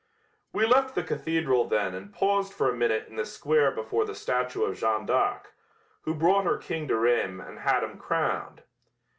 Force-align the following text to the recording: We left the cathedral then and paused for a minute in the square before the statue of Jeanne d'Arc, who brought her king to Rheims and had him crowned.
We 0.51 0.65
left 0.65 0.95
the 0.95 1.03
cathedral 1.03 1.65
then 1.65 1.93
and 1.93 2.11
paused 2.11 2.53
for 2.53 2.67
a 2.67 2.75
minute 2.75 3.05
in 3.07 3.17
the 3.17 3.23
square 3.23 3.69
before 3.69 4.03
the 4.03 4.15
statue 4.15 4.63
of 4.63 4.75
Jeanne 4.75 5.05
d'Arc, 5.05 5.53
who 6.05 6.15
brought 6.15 6.45
her 6.45 6.57
king 6.57 6.87
to 6.87 6.95
Rheims 6.95 7.43
and 7.45 7.59
had 7.59 7.83
him 7.83 7.99
crowned. 7.99 8.63